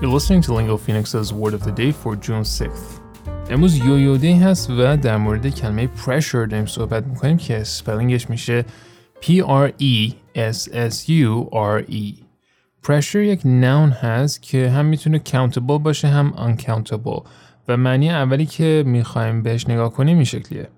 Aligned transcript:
You're 0.00 0.14
listening 0.18 0.42
to 0.42 0.54
Lingo 0.54 0.76
Phoenix's 0.76 1.32
Word 1.32 1.54
of 1.54 1.62
the 1.64 1.72
Day 1.72 1.92
for 1.92 2.16
June 2.16 2.44
6th. 2.44 3.00
امروز 3.50 3.76
یویو 3.76 4.16
دی 4.16 4.32
هست 4.32 4.70
و 4.70 4.96
در 4.96 5.16
مورد 5.16 5.48
کلمه 5.54 5.88
pressure 6.06 6.32
داریم 6.32 6.66
صحبت 6.66 7.06
میکنیم 7.06 7.36
که 7.36 7.64
سپلینگش 7.64 8.30
میشه 8.30 8.64
P-R-E-S-S-U-R-E 9.20 9.44
pressure 12.86 13.14
یک 13.16 13.40
noun 13.40 13.92
هست 14.02 14.42
که 14.42 14.70
هم 14.70 14.86
میتونه 14.86 15.22
countable 15.28 15.78
باشه 15.82 16.08
هم 16.08 16.32
uncountable 16.36 17.22
و 17.68 17.76
معنی 17.76 18.10
اولی 18.10 18.46
که 18.46 18.82
میخوایم 18.86 19.42
بهش 19.42 19.68
نگاه 19.68 19.92
کنیم 19.92 20.16
این 20.16 20.24
شکلیه 20.24 20.68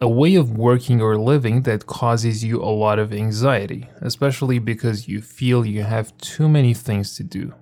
a 0.00 0.08
way 0.08 0.34
of 0.34 0.50
working 0.50 1.00
or 1.00 1.16
living 1.16 1.62
that 1.62 1.86
causes 1.86 2.44
you 2.44 2.62
a 2.62 2.72
lot 2.84 2.98
of 2.98 3.12
anxiety, 3.12 3.88
especially 4.02 4.58
because 4.58 5.08
you 5.08 5.20
feel 5.20 5.64
you 5.64 5.82
have 5.82 6.16
too 6.18 6.48
many 6.48 6.74
things 6.74 7.16
to 7.16 7.22
do. 7.22 7.52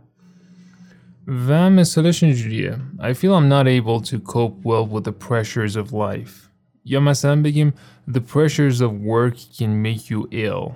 و 1.27 1.70
مثالش 1.70 2.23
اینجوریه 2.23 2.79
I 2.98 3.12
feel 3.15 3.34
I'm 3.34 3.48
not 3.48 3.66
able 3.66 4.01
to 4.11 4.19
cope 4.19 4.65
well 4.65 4.87
with 4.87 5.05
the 5.05 5.12
pressures 5.12 5.77
of 5.77 5.92
life 5.92 6.48
یا 6.84 7.01
مثلا 7.01 7.42
بگیم 7.42 7.73
The 8.11 8.20
pressures 8.20 8.80
of 8.80 8.91
work 8.91 9.37
can 9.59 9.83
make 9.87 10.11
you 10.11 10.29
ill 10.33 10.73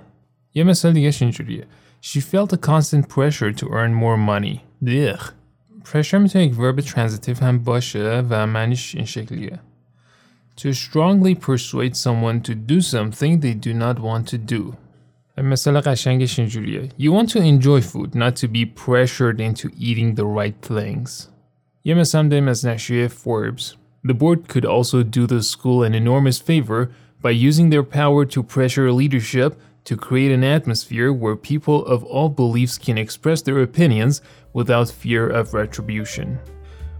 یه 0.53 0.63
مثال 0.63 0.93
دیگه 0.93 1.13
اینجوریه 1.21 1.65
She 2.01 2.19
felt 2.19 2.53
a 2.53 2.57
constant 2.57 3.09
pressure 3.09 3.51
to 3.51 3.65
earn 3.67 3.93
more 3.93 4.17
money 4.17 4.59
Ugh. 4.87 5.31
pressure 5.83 6.13
میتونه 6.13 6.45
یک 6.45 6.53
verb 6.53 6.81
transitive 6.81 7.43
هم 7.43 7.59
باشه 7.59 8.23
و 8.29 8.47
معنیش 8.47 8.95
این 8.95 9.05
شکلیه 9.05 9.59
To 10.61 10.73
strongly 10.73 11.35
persuade 11.35 11.95
someone 11.95 12.41
to 12.47 12.53
do 12.55 12.81
something 12.81 13.41
they 13.41 13.53
do 13.67 13.73
not 13.73 13.97
want 13.99 14.25
to 14.33 14.37
do 14.55 14.73
مثال 15.42 15.80
قشنگش 15.80 16.38
اینجوریه 16.38 16.88
You 16.98 17.12
want 17.12 17.28
to 17.28 17.38
enjoy 17.38 17.80
food 17.80 18.14
not 18.14 18.36
to 18.36 18.48
be 18.48 18.66
pressured 18.66 19.40
into 19.40 19.68
eating 19.78 20.14
the 20.14 20.24
right 20.24 20.72
things 20.72 21.28
یه 21.84 21.94
مثال 21.94 22.28
داریم 22.28 22.48
از 22.48 22.66
نشریه 22.66 23.08
Forbes 23.08 23.62
The 24.04 24.14
board 24.14 24.48
could 24.48 24.64
also 24.64 25.02
do 25.02 25.26
the 25.26 25.42
school 25.42 25.84
an 25.84 25.94
enormous 25.94 26.38
favor 26.38 26.90
by 27.22 27.30
using 27.30 27.70
their 27.70 27.84
power 27.84 28.24
to 28.24 28.42
pressure 28.42 28.90
leadership 28.90 29.54
to 29.84 29.96
create 29.96 30.32
an 30.32 30.44
atmosphere 30.44 31.12
where 31.12 31.36
people 31.36 31.86
of 31.86 32.04
all 32.04 32.28
beliefs 32.28 32.78
can 32.78 32.98
express 32.98 33.42
their 33.42 33.62
opinions 33.62 34.20
without 34.52 34.90
fear 34.90 35.28
of 35.28 35.54
retribution. 35.54 36.38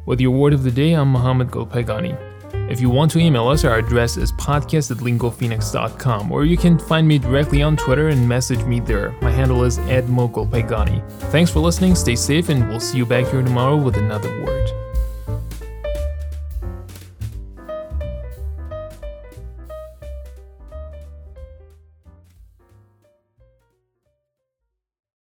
With 0.07 0.19
the 0.19 0.25
award 0.25 0.53
of 0.53 0.65
the 0.65 0.71
day, 0.71 0.93
I'm 0.93 1.09
Mohammad 1.09 1.51
Golpayegani. 1.51 2.32
If 2.55 2.81
you 2.81 2.91
want 2.91 3.11
to 3.13 3.19
email 3.19 3.49
us, 3.49 3.65
our 3.65 3.77
address 3.77 4.17
is 4.17 4.33
podcast 4.33 4.91
at 4.91 4.99
lingophoenix.com, 4.99 6.33
or 6.33 6.45
you 6.45 6.57
can 6.57 6.79
find 6.79 7.07
me 7.07 7.19
directly 7.19 7.63
on 7.63 7.77
Twitter 7.77 8.09
and 8.09 8.29
message 8.29 8.65
me 8.65 8.81
there. 8.81 9.15
My 9.21 9.31
handle 9.31 9.65
is 9.65 9.79
Ed 9.81 10.07
MoeGolpayegani. 10.07 11.09
Thanks 11.31 11.51
for 11.51 11.61
listening, 11.61 11.95
stay 11.95 12.17
safe, 12.17 12.49
and 12.49 12.69
we'll 12.69 12.81
see 12.81 12.99
you 12.99 13.07
back 13.07 13.27
here 13.27 13.43
tomorrow 13.43 13.77
with 13.77 13.97
another 13.97 14.31
word. 14.45 14.82